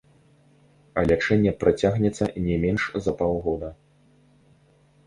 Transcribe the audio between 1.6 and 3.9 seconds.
працягнецца не менш за паўгода.